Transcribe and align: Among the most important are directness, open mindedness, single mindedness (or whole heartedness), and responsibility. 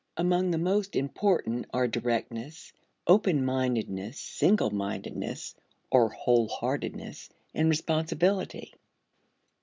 Among 0.17 0.49
the 0.49 0.57
most 0.57 0.95
important 0.95 1.67
are 1.75 1.87
directness, 1.87 2.73
open 3.05 3.45
mindedness, 3.45 4.19
single 4.19 4.71
mindedness 4.71 5.53
(or 5.91 6.09
whole 6.09 6.47
heartedness), 6.47 7.29
and 7.53 7.69
responsibility. 7.69 8.73